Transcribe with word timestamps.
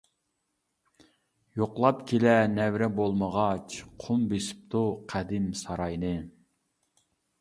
يوقلاپ 1.61 1.99
كېلەر 2.11 2.41
نەۋرە 2.55 2.87
بولمىغاچ، 3.01 3.75
قۇم 4.05 4.25
بېسىپتۇ 4.33 4.85
قەدىم 5.15 5.47
ساراينى. 5.61 6.15